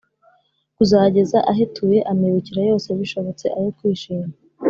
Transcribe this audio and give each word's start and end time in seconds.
kuzageza 0.75 1.37
ahetuye 1.51 1.99
amibukiro 2.11 2.61
yose 2.69 2.87
bishobotse 2.99 3.45
ayo 3.57 3.69
kwishima 3.77 4.27